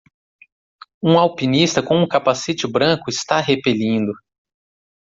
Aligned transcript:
Um 0.99 1.19
alpinista 1.19 1.83
com 1.83 2.01
um 2.01 2.07
capacete 2.07 2.65
branco 2.65 3.03
está 3.11 3.39
repelindo. 3.39 4.11